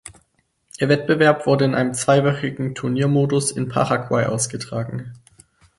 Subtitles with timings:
[0.79, 5.13] Der Wettbewerb wurde in einem zweiwöchigen Turniermodus in Paraguay ausgetragen.